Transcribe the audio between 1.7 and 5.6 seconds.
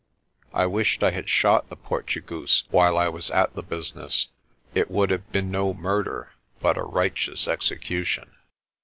Portugoose while I was at the business. It would have been